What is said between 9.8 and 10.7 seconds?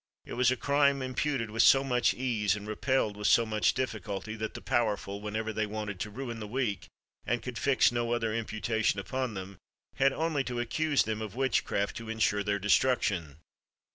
had only to